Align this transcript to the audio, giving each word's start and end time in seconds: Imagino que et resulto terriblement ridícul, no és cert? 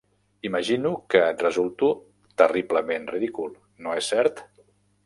Imagino 0.47 0.91
que 1.15 1.21
et 1.25 1.43
resulto 1.47 1.91
terriblement 2.43 3.07
ridícul, 3.17 3.57
no 3.87 3.99
és 4.01 4.15
cert? 4.17 4.45